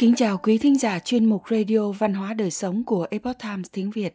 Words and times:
Kính 0.00 0.14
chào 0.14 0.38
quý 0.38 0.58
thính 0.58 0.78
giả 0.78 0.98
chuyên 0.98 1.24
mục 1.24 1.42
Radio 1.50 1.92
Văn 1.92 2.14
hóa 2.14 2.34
Đời 2.34 2.50
Sống 2.50 2.84
của 2.84 3.06
Epoch 3.10 3.38
Times 3.38 3.66
tiếng 3.72 3.90
Việt. 3.90 4.14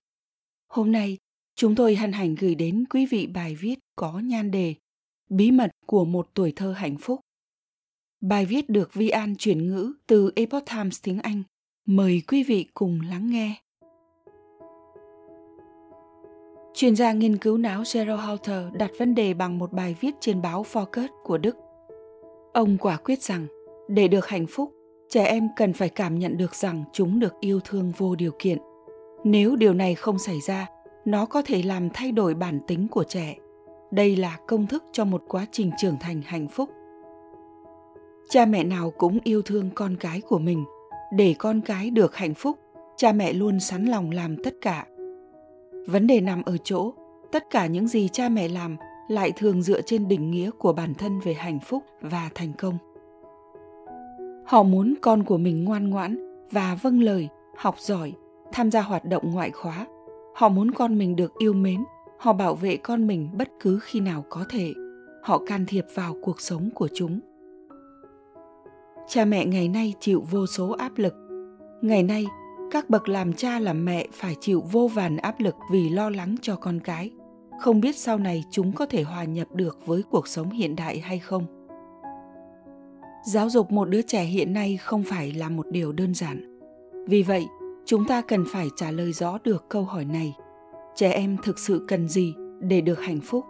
Hôm 0.68 0.92
nay, 0.92 1.18
chúng 1.56 1.76
tôi 1.76 1.96
hân 1.96 2.12
hạnh 2.12 2.36
gửi 2.40 2.56
đến 2.56 2.86
quý 2.90 3.06
vị 3.06 3.28
bài 3.28 3.56
viết 3.56 3.79
có 3.96 4.20
nhan 4.20 4.52
đề 4.52 4.74
Bí 5.29 5.52
mật 5.52 5.71
của 5.86 6.06
một 6.06 6.28
tuổi 6.34 6.53
thơ 6.56 6.71
hạnh 6.71 6.98
phúc. 6.98 7.20
Bài 8.21 8.46
viết 8.46 8.70
được 8.70 8.94
Vi 8.94 9.10
An 9.10 9.35
chuyển 9.35 9.67
ngữ 9.67 9.94
từ 10.08 10.31
Epoch 10.35 10.63
Times 10.66 10.99
tiếng 11.03 11.20
Anh. 11.20 11.44
Mời 11.88 12.22
quý 12.28 12.44
vị 12.44 12.65
cùng 12.74 13.02
lắng 13.10 13.29
nghe. 13.29 13.56
Chuyên 16.73 16.95
gia 16.95 17.12
nghiên 17.12 17.38
cứu 17.38 17.58
não 17.58 17.84
Gerald 17.94 18.22
Halter 18.22 18.73
đặt 18.73 18.91
vấn 18.99 19.16
đề 19.16 19.34
bằng 19.34 19.58
một 19.58 19.73
bài 19.73 19.95
viết 20.02 20.12
trên 20.20 20.41
báo 20.41 20.66
Focus 20.73 21.08
của 21.23 21.38
Đức. 21.38 21.55
Ông 22.53 22.77
quả 22.77 22.97
quyết 22.97 23.22
rằng, 23.22 23.47
để 23.89 24.08
được 24.08 24.27
hạnh 24.27 24.45
phúc, 24.49 24.74
trẻ 25.15 25.25
em 25.25 25.49
cần 25.55 25.73
phải 25.73 25.89
cảm 25.89 26.19
nhận 26.19 26.37
được 26.37 26.55
rằng 26.55 26.83
chúng 26.93 27.19
được 27.19 27.33
yêu 27.39 27.59
thương 27.59 27.91
vô 27.97 28.15
điều 28.15 28.31
kiện. 28.39 28.57
Nếu 29.23 29.55
điều 29.55 29.73
này 29.73 29.95
không 29.95 30.19
xảy 30.19 30.41
ra, 30.41 30.67
nó 31.05 31.25
có 31.25 31.41
thể 31.45 31.63
làm 31.63 31.89
thay 31.93 32.11
đổi 32.11 32.33
bản 32.33 32.59
tính 32.67 32.88
của 32.88 33.03
trẻ. 33.03 33.35
Đây 33.91 34.15
là 34.15 34.38
công 34.47 34.67
thức 34.67 34.83
cho 34.91 35.05
một 35.05 35.23
quá 35.27 35.45
trình 35.51 35.71
trưởng 35.77 35.97
thành 35.99 36.21
hạnh 36.25 36.47
phúc. 36.47 36.69
Cha 38.29 38.45
mẹ 38.45 38.63
nào 38.63 38.91
cũng 38.97 39.19
yêu 39.23 39.41
thương 39.41 39.69
con 39.75 39.95
cái 39.99 40.21
của 40.21 40.39
mình. 40.39 40.65
Để 41.13 41.35
con 41.39 41.61
cái 41.61 41.89
được 41.89 42.16
hạnh 42.16 42.33
phúc, 42.33 42.57
cha 42.97 43.11
mẹ 43.11 43.33
luôn 43.33 43.59
sẵn 43.59 43.85
lòng 43.85 44.11
làm 44.11 44.43
tất 44.43 44.53
cả. 44.61 44.85
Vấn 45.88 46.07
đề 46.07 46.21
nằm 46.21 46.43
ở 46.45 46.57
chỗ, 46.63 46.93
tất 47.31 47.49
cả 47.49 47.66
những 47.66 47.88
gì 47.88 48.09
cha 48.11 48.29
mẹ 48.29 48.47
làm 48.47 48.77
lại 49.09 49.31
thường 49.35 49.61
dựa 49.61 49.81
trên 49.81 50.07
định 50.07 50.31
nghĩa 50.31 50.49
của 50.59 50.73
bản 50.73 50.93
thân 50.93 51.19
về 51.19 51.33
hạnh 51.33 51.59
phúc 51.59 51.83
và 52.02 52.29
thành 52.35 52.53
công 52.57 52.77
họ 54.45 54.63
muốn 54.63 54.93
con 55.01 55.23
của 55.23 55.38
mình 55.38 55.63
ngoan 55.63 55.89
ngoãn 55.89 56.38
và 56.51 56.75
vâng 56.81 57.03
lời, 57.03 57.29
học 57.57 57.75
giỏi, 57.79 58.13
tham 58.51 58.71
gia 58.71 58.81
hoạt 58.81 59.05
động 59.05 59.31
ngoại 59.31 59.51
khóa. 59.51 59.88
Họ 60.35 60.49
muốn 60.49 60.71
con 60.71 60.97
mình 60.97 61.15
được 61.15 61.33
yêu 61.38 61.53
mến, 61.53 61.83
họ 62.19 62.33
bảo 62.33 62.55
vệ 62.55 62.77
con 62.77 63.07
mình 63.07 63.29
bất 63.33 63.49
cứ 63.59 63.79
khi 63.81 63.99
nào 63.99 64.25
có 64.29 64.45
thể. 64.49 64.73
Họ 65.23 65.41
can 65.47 65.66
thiệp 65.66 65.85
vào 65.93 66.16
cuộc 66.21 66.41
sống 66.41 66.69
của 66.75 66.88
chúng. 66.93 67.19
Cha 69.07 69.25
mẹ 69.25 69.45
ngày 69.45 69.67
nay 69.67 69.93
chịu 69.99 70.23
vô 70.31 70.47
số 70.47 70.71
áp 70.71 70.91
lực. 70.95 71.13
Ngày 71.81 72.03
nay, 72.03 72.25
các 72.71 72.89
bậc 72.89 73.09
làm 73.09 73.33
cha 73.33 73.59
làm 73.59 73.85
mẹ 73.85 74.07
phải 74.13 74.35
chịu 74.39 74.63
vô 74.71 74.88
vàn 74.88 75.17
áp 75.17 75.39
lực 75.39 75.55
vì 75.71 75.89
lo 75.89 76.09
lắng 76.09 76.35
cho 76.41 76.55
con 76.55 76.79
cái. 76.79 77.11
Không 77.59 77.81
biết 77.81 77.95
sau 77.95 78.17
này 78.17 78.43
chúng 78.51 78.71
có 78.71 78.85
thể 78.85 79.03
hòa 79.03 79.23
nhập 79.23 79.47
được 79.53 79.85
với 79.85 80.03
cuộc 80.09 80.27
sống 80.27 80.49
hiện 80.49 80.75
đại 80.75 80.99
hay 80.99 81.19
không? 81.19 81.64
Giáo 83.26 83.50
dục 83.50 83.72
một 83.72 83.90
đứa 83.90 84.02
trẻ 84.02 84.23
hiện 84.23 84.54
nay 84.54 84.78
không 84.78 85.04
phải 85.04 85.34
là 85.34 85.50
một 85.50 85.68
điều 85.70 85.92
đơn 85.92 86.14
giản. 86.14 86.59
Vì 87.08 87.23
vậy, 87.23 87.45
chúng 87.86 88.06
ta 88.06 88.22
cần 88.22 88.45
phải 88.52 88.68
trả 88.76 88.92
lời 88.92 89.14
rõ 89.14 89.38
được 89.44 89.66
câu 89.70 89.84
hỏi 89.84 90.06
này. 90.06 90.34
Trẻ 90.95 91.12
em 91.12 91.38
thực 91.44 91.59
sự 91.59 91.86
cần 91.88 92.08
gì 92.08 92.34
để 92.59 92.81
được 92.81 93.00
hạnh 93.00 93.20
phúc? 93.23 93.46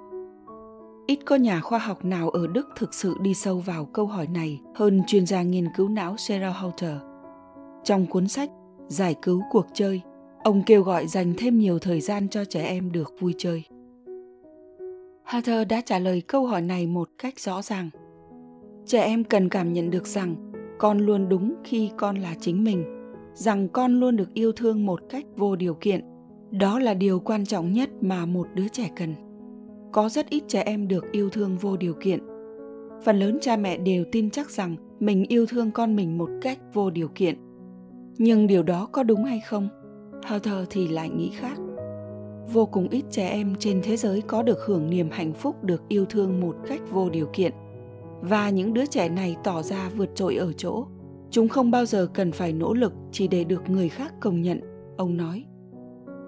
Ít 1.08 1.20
có 1.26 1.36
nhà 1.36 1.60
khoa 1.62 1.80
học 1.80 2.06
nào 2.06 2.30
ở 2.30 2.48
đức 2.48 2.68
thực 2.76 2.94
sự 2.94 3.16
đi 3.22 3.34
sâu 3.34 3.60
vào 3.60 3.86
câu 3.86 4.06
hỏi 4.06 4.28
này 4.28 4.60
hơn 4.76 5.02
chuyên 5.08 5.26
gia 5.26 5.42
nghiên 5.44 5.68
cứu 5.76 5.90
não 5.90 6.16
sarah 6.18 6.56
halter. 6.56 6.98
Trong 7.84 8.06
cuốn 8.06 8.28
sách 8.28 8.50
giải 8.88 9.16
cứu 9.22 9.42
cuộc 9.52 9.66
chơi, 9.74 10.02
ông 10.44 10.64
kêu 10.66 10.84
gọi 10.84 11.08
dành 11.08 11.34
thêm 11.38 11.60
nhiều 11.60 11.80
thời 11.80 12.02
gian 12.02 12.30
cho 12.30 12.46
trẻ 12.46 12.64
em 12.64 12.92
được 12.92 13.14
vui 13.20 13.36
chơi. 13.38 13.64
Hatter 15.24 15.68
đã 15.68 15.82
trả 15.82 16.00
lời 16.00 16.22
câu 16.22 16.46
hỏi 16.46 16.62
này 16.62 16.88
một 16.88 17.10
cách 17.18 17.40
rõ 17.40 17.62
ràng 17.62 17.90
trẻ 18.86 19.02
em 19.04 19.24
cần 19.24 19.50
cảm 19.50 19.74
nhận 19.74 19.92
được 19.92 20.08
rằng 20.08 20.36
con 20.78 20.98
luôn 20.98 21.30
đúng 21.30 21.54
khi 21.64 21.92
con 21.98 22.16
là 22.16 22.36
chính 22.40 22.64
mình, 22.64 22.84
rằng 23.34 23.70
con 23.70 24.00
luôn 24.00 24.16
được 24.16 24.34
yêu 24.34 24.52
thương 24.52 24.86
một 24.86 25.00
cách 25.10 25.26
vô 25.38 25.56
điều 25.56 25.74
kiện. 25.74 26.02
Đó 26.52 26.80
là 26.80 26.94
điều 26.94 27.20
quan 27.20 27.46
trọng 27.46 27.74
nhất 27.74 27.90
mà 28.02 28.26
một 28.26 28.48
đứa 28.54 28.68
trẻ 28.68 28.90
cần. 28.96 29.16
Có 29.92 30.10
rất 30.10 30.30
ít 30.30 30.44
trẻ 30.48 30.62
em 30.62 30.88
được 30.88 31.12
yêu 31.12 31.30
thương 31.30 31.58
vô 31.58 31.78
điều 31.78 31.94
kiện. 31.94 32.20
Phần 33.04 33.20
lớn 33.20 33.38
cha 33.42 33.58
mẹ 33.58 33.78
đều 33.78 34.06
tin 34.12 34.30
chắc 34.30 34.50
rằng 34.50 34.76
mình 35.00 35.26
yêu 35.28 35.46
thương 35.46 35.72
con 35.72 35.96
mình 35.96 36.18
một 36.18 36.30
cách 36.42 36.60
vô 36.74 36.90
điều 36.90 37.08
kiện. 37.08 37.36
Nhưng 38.18 38.48
điều 38.48 38.64
đó 38.64 38.88
có 38.92 39.04
đúng 39.04 39.24
hay 39.24 39.40
không? 39.40 39.70
Hawthor 40.22 40.66
thì 40.70 40.88
lại 40.88 41.10
nghĩ 41.10 41.30
khác. 41.30 41.58
Vô 42.54 42.66
cùng 42.66 42.90
ít 42.90 43.06
trẻ 43.10 43.30
em 43.30 43.56
trên 43.60 43.82
thế 43.84 43.98
giới 43.98 44.22
có 44.22 44.44
được 44.44 44.60
hưởng 44.66 44.90
niềm 44.90 45.10
hạnh 45.12 45.34
phúc 45.34 45.64
được 45.64 45.82
yêu 45.88 46.06
thương 46.06 46.40
một 46.40 46.56
cách 46.68 46.82
vô 46.92 47.10
điều 47.10 47.28
kiện 47.34 47.54
và 48.22 48.50
những 48.50 48.74
đứa 48.74 48.86
trẻ 48.86 49.10
này 49.10 49.36
tỏ 49.44 49.62
ra 49.62 49.90
vượt 49.96 50.10
trội 50.16 50.36
ở 50.36 50.54
chỗ. 50.54 50.86
Chúng 51.30 51.48
không 51.48 51.72
bao 51.72 51.86
giờ 51.86 52.08
cần 52.14 52.32
phải 52.32 52.54
nỗ 52.54 52.74
lực 52.74 52.94
chỉ 53.12 53.28
để 53.28 53.44
được 53.44 53.70
người 53.70 53.90
khác 53.90 54.14
công 54.20 54.42
nhận, 54.42 54.62
ông 54.98 55.18
nói. 55.18 55.46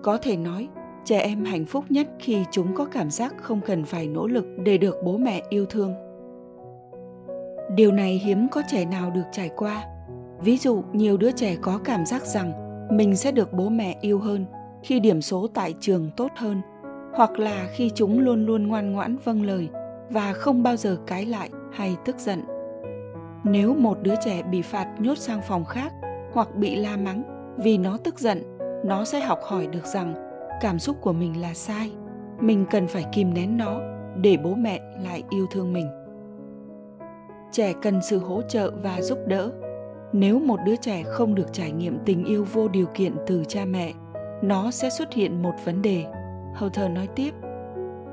Có 0.04 0.18
thể 0.18 0.38
nói, 0.38 0.68
trẻ 1.06 1.20
em 1.20 1.46
hạnh 1.46 1.66
phúc 1.66 1.86
nhất 1.90 2.08
khi 2.20 2.44
chúng 2.52 2.76
có 2.76 2.86
cảm 2.86 3.12
giác 3.12 3.36
không 3.38 3.62
cần 3.66 3.84
phải 3.84 4.08
nỗ 4.08 4.28
lực 4.28 4.46
để 4.66 4.78
được 4.78 4.96
bố 5.04 5.18
mẹ 5.18 5.44
yêu 5.50 5.66
thương. 5.66 5.94
Điều 7.76 7.92
này 7.92 8.22
hiếm 8.26 8.48
có 8.52 8.62
trẻ 8.72 8.86
nào 8.86 9.12
được 9.12 9.26
trải 9.32 9.50
qua. 9.56 9.84
Ví 10.42 10.58
dụ, 10.58 10.84
nhiều 10.94 11.18
đứa 11.18 11.32
trẻ 11.32 11.56
có 11.62 11.80
cảm 11.84 12.06
giác 12.06 12.26
rằng 12.26 12.52
mình 12.92 13.16
sẽ 13.16 13.32
được 13.32 13.54
bố 13.54 13.70
mẹ 13.70 13.98
yêu 14.02 14.20
hơn 14.20 14.46
khi 14.84 15.00
điểm 15.00 15.22
số 15.22 15.48
tại 15.54 15.74
trường 15.80 16.12
tốt 16.18 16.32
hơn, 16.36 16.62
hoặc 17.14 17.40
là 17.40 17.68
khi 17.76 17.92
chúng 17.96 18.20
luôn 18.20 18.46
luôn 18.46 18.68
ngoan 18.68 18.92
ngoãn 18.92 19.18
vâng 19.24 19.46
lời 19.46 19.70
và 20.10 20.34
không 20.34 20.64
bao 20.64 20.76
giờ 20.76 20.98
cãi 21.08 21.26
lại 21.26 21.50
hay 21.78 21.96
tức 22.06 22.20
giận. 22.20 22.44
Nếu 23.44 23.76
một 23.76 23.98
đứa 24.02 24.16
trẻ 24.26 24.44
bị 24.44 24.62
phạt 24.62 24.96
nhốt 25.00 25.18
sang 25.18 25.42
phòng 25.42 25.66
khác 25.66 25.94
hoặc 26.34 26.56
bị 26.56 26.76
la 26.76 26.98
mắng 26.98 27.24
vì 27.58 27.78
nó 27.78 27.98
tức 28.04 28.20
giận, 28.20 28.58
nó 28.86 29.06
sẽ 29.06 29.20
học 29.20 29.40
hỏi 29.44 29.68
được 29.68 29.86
rằng 29.86 30.14
cảm 30.62 30.80
xúc 30.80 30.98
của 31.02 31.14
mình 31.14 31.42
là 31.42 31.54
sai. 31.54 31.92
Mình 32.40 32.66
cần 32.72 32.88
phải 32.88 33.06
kìm 33.14 33.34
nén 33.34 33.58
nó 33.58 33.80
để 34.22 34.38
bố 34.44 34.56
mẹ 34.56 34.80
lại 35.04 35.24
yêu 35.30 35.48
thương 35.52 35.74
mình. 35.74 35.88
Trẻ 37.52 37.74
cần 37.82 38.02
sự 38.02 38.18
hỗ 38.18 38.42
trợ 38.42 38.72
và 38.84 39.02
giúp 39.02 39.18
đỡ. 39.28 39.52
Nếu 40.14 40.40
một 40.40 40.60
đứa 40.66 40.76
trẻ 40.76 41.04
không 41.04 41.36
được 41.36 41.54
trải 41.54 41.72
nghiệm 41.72 41.98
tình 42.06 42.24
yêu 42.24 42.46
vô 42.54 42.68
điều 42.68 42.86
kiện 42.94 43.16
từ 43.28 43.44
cha 43.48 43.66
mẹ, 43.66 43.94
nó 44.42 44.72
sẽ 44.72 44.90
xuất 44.90 45.14
hiện 45.14 45.42
một 45.42 45.54
vấn 45.66 45.82
đề. 45.82 46.06
Hầu 46.56 46.70
thờ 46.70 46.90
nói 46.90 47.08
tiếp, 47.16 47.32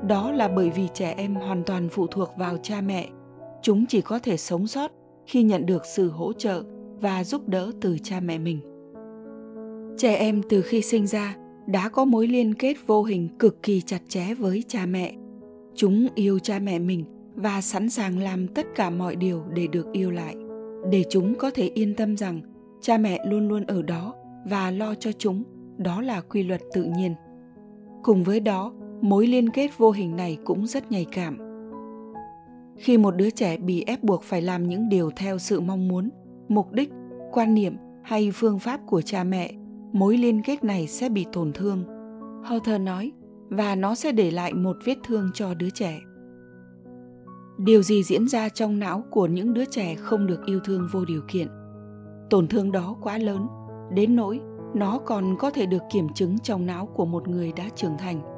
đó 0.07 0.31
là 0.31 0.47
bởi 0.47 0.69
vì 0.69 0.87
trẻ 0.93 1.13
em 1.17 1.35
hoàn 1.35 1.63
toàn 1.63 1.89
phụ 1.89 2.07
thuộc 2.07 2.37
vào 2.37 2.57
cha 2.61 2.81
mẹ 2.81 3.07
chúng 3.65 3.85
chỉ 3.85 4.01
có 4.01 4.19
thể 4.19 4.37
sống 4.37 4.67
sót 4.67 4.91
khi 5.27 5.43
nhận 5.43 5.65
được 5.65 5.85
sự 5.85 6.09
hỗ 6.09 6.33
trợ 6.33 6.63
và 7.01 7.23
giúp 7.23 7.47
đỡ 7.47 7.71
từ 7.81 7.97
cha 8.03 8.19
mẹ 8.19 8.37
mình. 8.37 8.59
Trẻ 9.97 10.15
em 10.15 10.41
từ 10.49 10.61
khi 10.61 10.81
sinh 10.81 11.07
ra 11.07 11.35
đã 11.67 11.89
có 11.89 12.05
mối 12.05 12.27
liên 12.27 12.53
kết 12.53 12.77
vô 12.87 13.03
hình 13.03 13.29
cực 13.39 13.63
kỳ 13.63 13.81
chặt 13.81 14.01
chẽ 14.07 14.33
với 14.33 14.63
cha 14.67 14.85
mẹ. 14.85 15.13
Chúng 15.75 16.07
yêu 16.15 16.39
cha 16.39 16.59
mẹ 16.59 16.79
mình 16.79 17.05
và 17.35 17.61
sẵn 17.61 17.89
sàng 17.89 18.19
làm 18.19 18.47
tất 18.47 18.67
cả 18.75 18.89
mọi 18.89 19.15
điều 19.15 19.43
để 19.55 19.67
được 19.67 19.87
yêu 19.93 20.11
lại, 20.11 20.35
để 20.91 21.03
chúng 21.09 21.35
có 21.35 21.51
thể 21.51 21.71
yên 21.73 21.95
tâm 21.95 22.17
rằng 22.17 22.41
cha 22.81 22.97
mẹ 22.97 23.19
luôn 23.27 23.47
luôn 23.47 23.65
ở 23.65 23.81
đó 23.81 24.13
và 24.49 24.71
lo 24.71 24.95
cho 24.95 25.11
chúng, 25.11 25.43
đó 25.77 26.01
là 26.01 26.21
quy 26.21 26.43
luật 26.43 26.61
tự 26.73 26.83
nhiên. 26.83 27.15
Cùng 28.03 28.23
với 28.23 28.39
đó, 28.39 28.73
mối 29.01 29.27
liên 29.27 29.49
kết 29.49 29.77
vô 29.77 29.91
hình 29.91 30.15
này 30.15 30.37
cũng 30.43 30.67
rất 30.67 30.91
nhạy 30.91 31.05
cảm 31.11 31.44
khi 32.77 32.97
một 32.97 33.15
đứa 33.15 33.29
trẻ 33.29 33.57
bị 33.57 33.83
ép 33.87 34.03
buộc 34.03 34.23
phải 34.23 34.41
làm 34.41 34.67
những 34.67 34.89
điều 34.89 35.11
theo 35.15 35.37
sự 35.37 35.59
mong 35.59 35.87
muốn, 35.87 36.09
mục 36.47 36.71
đích, 36.71 36.89
quan 37.31 37.53
niệm 37.53 37.75
hay 38.03 38.31
phương 38.33 38.59
pháp 38.59 38.79
của 38.87 39.01
cha 39.01 39.23
mẹ, 39.23 39.51
mối 39.93 40.17
liên 40.17 40.41
kết 40.41 40.63
này 40.63 40.87
sẽ 40.87 41.09
bị 41.09 41.25
tổn 41.33 41.53
thương. 41.53 41.83
Hawthorne 42.43 42.83
nói, 42.83 43.11
và 43.49 43.75
nó 43.75 43.95
sẽ 43.95 44.11
để 44.11 44.31
lại 44.31 44.53
một 44.53 44.77
vết 44.85 44.95
thương 45.03 45.31
cho 45.33 45.53
đứa 45.53 45.69
trẻ. 45.69 45.99
Điều 47.57 47.81
gì 47.81 48.03
diễn 48.03 48.27
ra 48.27 48.49
trong 48.49 48.79
não 48.79 49.03
của 49.11 49.27
những 49.27 49.53
đứa 49.53 49.65
trẻ 49.65 49.95
không 49.95 50.27
được 50.27 50.45
yêu 50.45 50.59
thương 50.65 50.87
vô 50.91 51.05
điều 51.05 51.21
kiện? 51.27 51.47
Tổn 52.29 52.47
thương 52.47 52.71
đó 52.71 52.95
quá 53.01 53.17
lớn, 53.17 53.47
đến 53.93 54.15
nỗi 54.15 54.39
nó 54.75 54.99
còn 55.05 55.35
có 55.39 55.49
thể 55.49 55.65
được 55.65 55.81
kiểm 55.91 56.07
chứng 56.13 56.39
trong 56.39 56.65
não 56.65 56.85
của 56.85 57.05
một 57.05 57.27
người 57.27 57.53
đã 57.55 57.63
trưởng 57.75 57.97
thành 57.97 58.34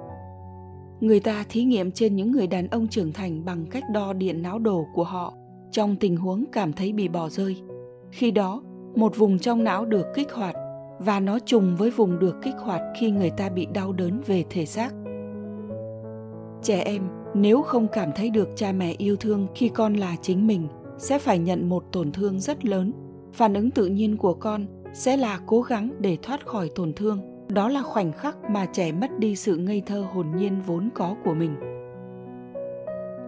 người 0.99 1.19
ta 1.19 1.45
thí 1.49 1.63
nghiệm 1.63 1.91
trên 1.91 2.15
những 2.15 2.31
người 2.31 2.47
đàn 2.47 2.67
ông 2.67 2.87
trưởng 2.87 3.13
thành 3.13 3.45
bằng 3.45 3.65
cách 3.65 3.83
đo 3.93 4.13
điện 4.13 4.41
não 4.41 4.59
đồ 4.59 4.85
của 4.93 5.03
họ. 5.03 5.33
Trong 5.71 5.95
tình 5.95 6.17
huống 6.17 6.45
cảm 6.51 6.73
thấy 6.73 6.93
bị 6.93 7.07
bỏ 7.07 7.29
rơi, 7.29 7.57
khi 8.11 8.31
đó, 8.31 8.61
một 8.95 9.17
vùng 9.17 9.39
trong 9.39 9.63
não 9.63 9.85
được 9.85 10.05
kích 10.15 10.31
hoạt 10.31 10.55
và 10.99 11.19
nó 11.19 11.39
trùng 11.39 11.75
với 11.75 11.91
vùng 11.91 12.19
được 12.19 12.35
kích 12.43 12.55
hoạt 12.59 12.81
khi 12.99 13.11
người 13.11 13.29
ta 13.29 13.49
bị 13.49 13.67
đau 13.73 13.93
đớn 13.93 14.21
về 14.25 14.43
thể 14.49 14.65
xác. 14.65 14.93
Trẻ 16.63 16.81
em, 16.81 17.07
nếu 17.35 17.61
không 17.61 17.87
cảm 17.91 18.09
thấy 18.15 18.29
được 18.29 18.49
cha 18.55 18.71
mẹ 18.71 18.95
yêu 18.97 19.15
thương 19.15 19.47
khi 19.55 19.69
con 19.69 19.93
là 19.93 20.15
chính 20.21 20.47
mình, 20.47 20.67
sẽ 20.97 21.19
phải 21.19 21.39
nhận 21.39 21.69
một 21.69 21.83
tổn 21.91 22.11
thương 22.11 22.39
rất 22.39 22.65
lớn. 22.65 22.91
Phản 23.33 23.53
ứng 23.53 23.71
tự 23.71 23.85
nhiên 23.85 24.17
của 24.17 24.33
con 24.33 24.65
sẽ 24.93 25.17
là 25.17 25.39
cố 25.45 25.61
gắng 25.61 25.91
để 25.99 26.17
thoát 26.21 26.45
khỏi 26.45 26.69
tổn 26.75 26.93
thương 26.93 27.36
đó 27.49 27.69
là 27.69 27.81
khoảnh 27.81 28.11
khắc 28.11 28.49
mà 28.49 28.65
trẻ 28.65 28.91
mất 28.91 29.19
đi 29.19 29.35
sự 29.35 29.57
ngây 29.57 29.83
thơ 29.85 30.05
hồn 30.13 30.27
nhiên 30.35 30.61
vốn 30.65 30.89
có 30.95 31.15
của 31.23 31.33
mình. 31.33 31.55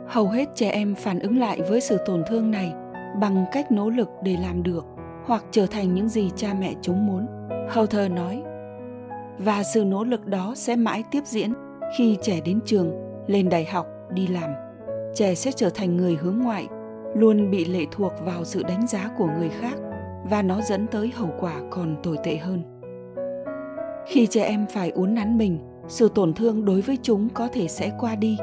Hầu 0.08 0.28
hết 0.28 0.50
trẻ 0.56 0.70
em 0.70 0.96
phản 0.96 1.20
ứng 1.20 1.40
lại 1.40 1.62
với 1.70 1.82
sự 1.82 1.98
tổn 2.06 2.24
thương 2.28 2.52
này 2.52 2.74
bằng 3.22 3.46
cách 3.52 3.72
nỗ 3.72 3.90
lực 3.90 4.10
để 4.24 4.38
làm 4.42 4.64
được 4.64 4.86
hoặc 5.26 5.46
trở 5.52 5.66
thành 5.66 5.94
những 5.94 6.10
gì 6.10 6.32
cha 6.36 6.54
mẹ 6.60 6.74
chúng 6.82 7.08
muốn 7.08 7.26
Hawthor 7.74 8.14
nói. 8.14 8.44
Và 9.38 9.64
sự 9.64 9.86
nỗ 9.86 10.04
lực 10.04 10.26
đó 10.26 10.54
sẽ 10.56 10.76
mãi 10.76 11.04
tiếp 11.12 11.22
diễn 11.26 11.54
khi 11.98 12.18
trẻ 12.22 12.42
đến 12.46 12.60
trường, 12.66 12.92
lên 13.28 13.50
đại 13.50 13.66
học, 13.66 13.88
đi 14.14 14.28
làm. 14.28 14.52
Trẻ 15.16 15.36
sẽ 15.36 15.52
trở 15.52 15.70
thành 15.70 15.98
người 15.98 16.16
hướng 16.16 16.40
ngoại, 16.40 16.68
luôn 17.16 17.52
bị 17.52 17.66
lệ 17.66 17.86
thuộc 17.92 18.14
vào 18.26 18.44
sự 18.44 18.64
đánh 18.64 18.88
giá 18.88 19.10
của 19.18 19.28
người 19.38 19.50
khác 19.50 19.76
và 20.30 20.42
nó 20.42 20.62
dẫn 20.62 20.88
tới 20.88 21.12
hậu 21.16 21.30
quả 21.40 21.56
còn 21.70 21.96
tồi 22.04 22.18
tệ 22.24 22.38
hơn 22.38 22.79
khi 24.10 24.28
trẻ 24.28 24.44
em 24.44 24.66
phải 24.70 24.90
uốn 24.90 25.14
nắn 25.14 25.38
mình, 25.38 25.60
sự 25.88 26.10
tổn 26.16 26.34
thương 26.34 26.66
đối 26.66 26.82
với 26.82 26.98
chúng 27.02 27.30
có 27.30 27.48
thể 27.54 27.68
sẽ 27.68 27.92
qua 28.00 28.16
đi. 28.16 28.38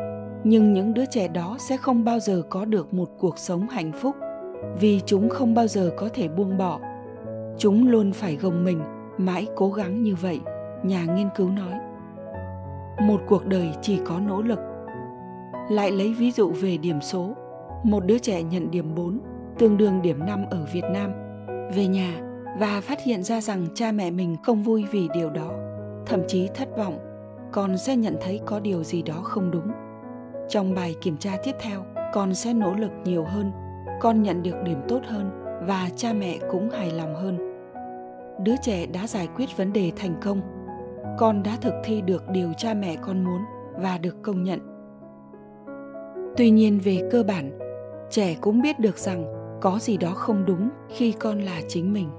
Nhưng 0.45 0.73
những 0.73 0.95
đứa 0.95 1.05
trẻ 1.07 1.29
đó 1.29 1.57
sẽ 1.61 1.77
không 1.77 2.05
bao 2.05 2.19
giờ 2.21 2.43
có 2.51 2.65
được 2.65 2.95
một 2.95 3.11
cuộc 3.19 3.39
sống 3.39 3.69
hạnh 3.69 3.93
phúc, 3.93 4.17
vì 4.81 5.01
chúng 5.07 5.29
không 5.29 5.55
bao 5.55 5.67
giờ 5.67 5.91
có 5.97 6.09
thể 6.15 6.29
buông 6.29 6.59
bỏ. 6.59 6.81
Chúng 7.59 7.89
luôn 7.89 8.13
phải 8.13 8.37
gồng 8.37 8.65
mình, 8.65 8.81
mãi 9.19 9.47
cố 9.57 9.71
gắng 9.71 10.03
như 10.03 10.15
vậy, 10.15 10.41
nhà 10.85 11.05
nghiên 11.05 11.29
cứu 11.37 11.51
nói. 11.51 11.81
Một 13.01 13.21
cuộc 13.27 13.47
đời 13.47 13.69
chỉ 13.83 13.99
có 14.05 14.21
nỗ 14.21 14.43
lực. 14.43 14.59
Lại 15.71 15.91
lấy 15.91 16.15
ví 16.19 16.31
dụ 16.31 16.51
về 16.51 16.77
điểm 16.77 17.01
số. 17.01 17.35
Một 17.85 18.07
đứa 18.07 18.19
trẻ 18.19 18.43
nhận 18.43 18.71
điểm 18.71 18.95
4 18.95 19.21
tương 19.59 19.77
đương 19.77 20.03
điểm 20.03 20.27
5 20.27 20.45
ở 20.51 20.67
Việt 20.73 20.85
Nam. 20.93 21.13
Về 21.75 21.87
nhà, 21.87 22.15
và 22.59 22.81
phát 22.81 23.05
hiện 23.05 23.23
ra 23.23 23.41
rằng 23.41 23.67
cha 23.75 23.93
mẹ 23.93 24.11
mình 24.11 24.37
không 24.43 24.63
vui 24.63 24.85
vì 24.91 25.09
điều 25.15 25.31
đó 25.31 25.56
thậm 26.07 26.21
chí 26.29 26.49
thất 26.55 26.77
vọng 26.77 26.99
con 27.53 27.79
sẽ 27.79 27.97
nhận 27.97 28.17
thấy 28.21 28.41
có 28.47 28.61
điều 28.61 28.85
gì 28.85 29.03
đó 29.03 29.15
không 29.23 29.51
đúng. 29.51 29.71
Trong 30.49 30.75
bài 30.75 30.97
kiểm 31.01 31.17
tra 31.17 31.37
tiếp 31.43 31.53
theo, 31.61 31.85
con 32.13 32.35
sẽ 32.35 32.55
nỗ 32.55 32.75
lực 32.75 32.91
nhiều 33.05 33.25
hơn, 33.25 33.51
con 34.01 34.23
nhận 34.23 34.43
được 34.43 34.63
điểm 34.65 34.79
tốt 34.89 35.01
hơn 35.07 35.31
và 35.67 35.89
cha 35.97 36.13
mẹ 36.13 36.39
cũng 36.51 36.71
hài 36.71 36.91
lòng 36.91 37.15
hơn. 37.15 37.39
Đứa 38.45 38.55
trẻ 38.63 38.87
đã 38.87 39.07
giải 39.07 39.29
quyết 39.37 39.57
vấn 39.57 39.73
đề 39.73 39.93
thành 39.97 40.15
công, 40.23 40.41
con 41.19 41.43
đã 41.43 41.57
thực 41.61 41.75
thi 41.85 42.01
được 42.01 42.29
điều 42.29 42.53
cha 42.57 42.75
mẹ 42.75 42.97
con 42.97 43.25
muốn 43.25 43.41
và 43.77 43.99
được 43.99 44.23
công 44.23 44.43
nhận. 44.43 44.61
Tuy 46.37 46.51
nhiên 46.51 46.81
về 46.85 47.09
cơ 47.11 47.23
bản, 47.23 47.59
trẻ 48.11 48.35
cũng 48.41 48.63
biết 48.63 48.81
được 48.81 48.99
rằng 48.99 49.25
có 49.61 49.79
gì 49.81 49.97
đó 49.97 50.11
không 50.11 50.45
đúng 50.47 50.71
khi 50.89 51.13
con 51.13 51.39
là 51.39 51.61
chính 51.69 51.93
mình. 51.93 52.11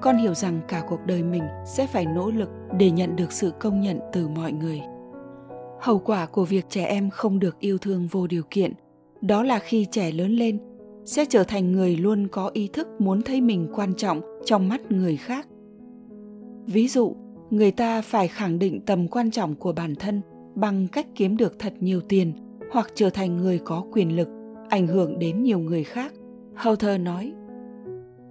Con 0.00 0.16
hiểu 0.16 0.34
rằng 0.34 0.60
cả 0.68 0.82
cuộc 0.88 1.00
đời 1.06 1.22
mình 1.22 1.42
sẽ 1.66 1.86
phải 1.86 2.06
nỗ 2.06 2.30
lực 2.30 2.48
để 2.78 2.90
nhận 2.90 3.16
được 3.16 3.32
sự 3.32 3.52
công 3.60 3.80
nhận 3.80 3.98
từ 4.12 4.28
mọi 4.28 4.52
người. 4.52 4.80
Hậu 5.80 5.98
quả 5.98 6.26
của 6.26 6.44
việc 6.44 6.66
trẻ 6.68 6.84
em 6.84 7.10
không 7.10 7.38
được 7.38 7.58
yêu 7.60 7.78
thương 7.78 8.06
vô 8.10 8.26
điều 8.26 8.42
kiện, 8.50 8.72
đó 9.20 9.42
là 9.42 9.58
khi 9.58 9.86
trẻ 9.90 10.12
lớn 10.12 10.36
lên, 10.36 10.58
sẽ 11.04 11.24
trở 11.24 11.44
thành 11.44 11.72
người 11.72 11.96
luôn 11.96 12.28
có 12.28 12.50
ý 12.52 12.68
thức 12.72 12.88
muốn 12.98 13.22
thấy 13.22 13.40
mình 13.40 13.68
quan 13.74 13.94
trọng 13.94 14.20
trong 14.44 14.68
mắt 14.68 14.92
người 14.92 15.16
khác. 15.16 15.48
Ví 16.66 16.88
dụ, 16.88 17.16
người 17.50 17.70
ta 17.70 18.02
phải 18.02 18.28
khẳng 18.28 18.58
định 18.58 18.80
tầm 18.86 19.08
quan 19.08 19.30
trọng 19.30 19.54
của 19.54 19.72
bản 19.72 19.94
thân 19.94 20.20
bằng 20.54 20.88
cách 20.92 21.06
kiếm 21.14 21.36
được 21.36 21.58
thật 21.58 21.74
nhiều 21.80 22.00
tiền 22.00 22.32
hoặc 22.72 22.90
trở 22.94 23.10
thành 23.10 23.36
người 23.36 23.58
có 23.58 23.84
quyền 23.92 24.16
lực, 24.16 24.28
ảnh 24.68 24.86
hưởng 24.86 25.18
đến 25.18 25.42
nhiều 25.42 25.58
người 25.58 25.84
khác 25.84 26.12
Hawthor 26.56 27.02
nói. 27.02 27.32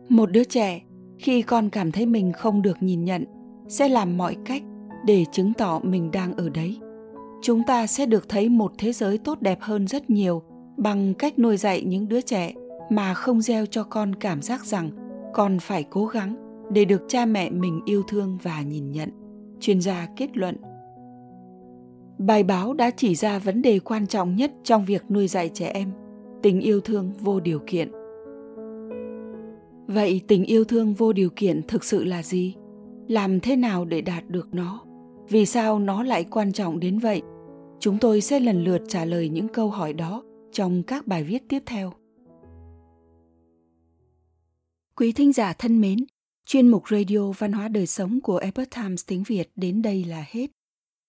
Một 0.09 0.31
đứa 0.31 0.43
trẻ, 0.43 0.81
khi 1.17 1.41
con 1.41 1.69
cảm 1.69 1.91
thấy 1.91 2.05
mình 2.05 2.31
không 2.31 2.61
được 2.61 2.77
nhìn 2.83 3.03
nhận 3.03 3.25
sẽ 3.69 3.89
làm 3.89 4.17
mọi 4.17 4.37
cách 4.45 4.63
để 5.05 5.25
chứng 5.31 5.53
tỏ 5.53 5.79
mình 5.83 6.11
đang 6.11 6.33
ở 6.33 6.49
đấy. 6.49 6.77
Chúng 7.41 7.63
ta 7.67 7.87
sẽ 7.87 8.05
được 8.05 8.29
thấy 8.29 8.49
một 8.49 8.71
thế 8.77 8.93
giới 8.93 9.17
tốt 9.17 9.41
đẹp 9.41 9.57
hơn 9.61 9.87
rất 9.87 10.09
nhiều 10.09 10.41
bằng 10.77 11.13
cách 11.13 11.39
nuôi 11.39 11.57
dạy 11.57 11.83
những 11.83 12.07
đứa 12.07 12.21
trẻ 12.21 12.53
mà 12.89 13.13
không 13.13 13.41
gieo 13.41 13.65
cho 13.65 13.83
con 13.83 14.15
cảm 14.15 14.41
giác 14.41 14.65
rằng 14.65 14.89
con 15.33 15.59
phải 15.59 15.83
cố 15.83 16.05
gắng 16.05 16.35
để 16.71 16.85
được 16.85 17.01
cha 17.07 17.25
mẹ 17.25 17.49
mình 17.49 17.81
yêu 17.85 18.03
thương 18.07 18.37
và 18.43 18.61
nhìn 18.61 18.91
nhận. 18.91 19.09
Chuyên 19.59 19.81
gia 19.81 20.07
kết 20.15 20.37
luận. 20.37 20.55
Bài 22.17 22.43
báo 22.43 22.73
đã 22.73 22.91
chỉ 22.91 23.15
ra 23.15 23.39
vấn 23.39 23.61
đề 23.61 23.79
quan 23.79 24.07
trọng 24.07 24.35
nhất 24.35 24.51
trong 24.63 24.85
việc 24.85 25.03
nuôi 25.09 25.27
dạy 25.27 25.49
trẻ 25.53 25.71
em, 25.73 25.91
tình 26.41 26.59
yêu 26.61 26.81
thương 26.81 27.11
vô 27.19 27.39
điều 27.39 27.59
kiện. 27.67 27.91
Vậy 29.87 30.21
tình 30.27 30.43
yêu 30.43 30.63
thương 30.63 30.93
vô 30.93 31.13
điều 31.13 31.29
kiện 31.35 31.61
thực 31.67 31.83
sự 31.83 32.03
là 32.03 32.23
gì? 32.23 32.55
Làm 33.09 33.39
thế 33.39 33.55
nào 33.55 33.85
để 33.85 34.01
đạt 34.01 34.29
được 34.29 34.53
nó? 34.53 34.85
Vì 35.29 35.45
sao 35.45 35.79
nó 35.79 36.03
lại 36.03 36.25
quan 36.31 36.51
trọng 36.51 36.79
đến 36.79 36.99
vậy? 36.99 37.21
Chúng 37.79 37.97
tôi 38.01 38.21
sẽ 38.21 38.39
lần 38.39 38.63
lượt 38.63 38.81
trả 38.87 39.05
lời 39.05 39.29
những 39.29 39.47
câu 39.47 39.69
hỏi 39.69 39.93
đó 39.93 40.23
trong 40.51 40.83
các 40.83 41.07
bài 41.07 41.23
viết 41.23 41.43
tiếp 41.49 41.63
theo. 41.65 41.93
Quý 44.95 45.11
thính 45.11 45.33
giả 45.33 45.53
thân 45.53 45.81
mến, 45.81 45.99
chuyên 46.45 46.67
mục 46.67 46.83
radio 46.89 47.31
văn 47.37 47.51
hóa 47.51 47.67
đời 47.67 47.87
sống 47.87 48.21
của 48.21 48.37
epoch 48.37 48.69
times 48.75 49.05
tiếng 49.07 49.23
việt 49.23 49.51
đến 49.55 49.81
đây 49.81 50.03
là 50.03 50.25
hết. 50.27 50.47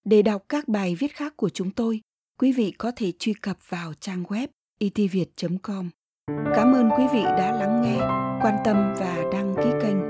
Để 0.05 0.23
đọc 0.23 0.45
các 0.49 0.69
bài 0.69 0.95
viết 0.95 1.15
khác 1.15 1.37
của 1.37 1.49
chúng 1.49 1.71
tôi, 1.71 2.01
quý 2.39 2.53
vị 2.53 2.71
có 2.71 2.93
thể 2.97 3.13
truy 3.19 3.33
cập 3.33 3.59
vào 3.69 3.93
trang 4.01 4.23
web 4.23 4.47
e 4.79 4.89
itviet.com 4.95 5.91
cảm 6.57 6.73
ơn 6.73 6.91
quý 6.99 7.05
vị 7.13 7.23
đã 7.23 7.53
lắng 7.53 7.83
nghe, 7.83 7.99
quan 8.43 8.57
tâm 8.65 8.95
và 8.99 9.25
đăng 9.33 9.55
ký 9.57 9.71
kênh 9.83 10.10